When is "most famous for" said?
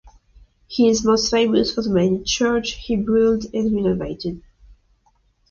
1.05-1.83